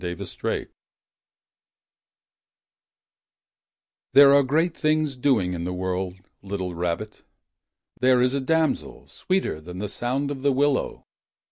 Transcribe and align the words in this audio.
b3297635 0.01 0.69
There 4.13 4.33
are 4.33 4.41
great 4.41 4.75
things 4.75 5.15
doing 5.15 5.53
In 5.53 5.63
the 5.63 5.71
world. 5.73 6.15
Little 6.41 6.73
rabbit. 6.73 7.21
There 7.99 8.19
is 8.19 8.33
a 8.33 8.41
damsel. 8.41 9.05
Sweeter 9.07 9.61
than 9.61 9.77
the 9.77 9.87
sound 9.87 10.31
of 10.31 10.41
the 10.41 10.51
willow. 10.51 11.05